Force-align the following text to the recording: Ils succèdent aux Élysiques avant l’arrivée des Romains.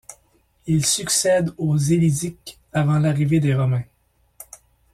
Ils 0.65 0.83
succèdent 0.83 1.53
aux 1.59 1.77
Élysiques 1.77 2.57
avant 2.73 2.97
l’arrivée 2.97 3.39
des 3.39 3.53
Romains. 3.53 3.83